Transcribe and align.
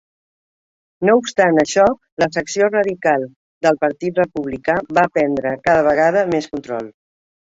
No 1.07 1.13
obstant 1.19 1.59
això, 1.63 1.83
la 2.23 2.27
secció 2.37 2.69
radical 2.71 3.27
del 3.67 3.77
Partit 3.85 4.21
Republicà 4.23 4.77
va 4.99 5.03
prendre 5.19 5.51
cada 5.69 5.85
vegada 5.89 6.27
més 6.35 6.49
control. 6.57 6.91